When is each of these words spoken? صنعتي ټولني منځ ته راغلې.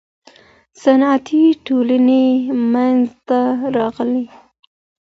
صنعتي 0.81 1.43
ټولني 1.65 2.25
منځ 2.73 3.01
ته 3.27 3.39
راغلې. 3.75 4.25